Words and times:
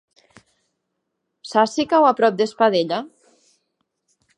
Saps 1.51 1.75
si 1.75 1.87
cau 1.95 2.09
a 2.09 2.15
prop 2.21 2.41
d'Espadella? 2.41 3.03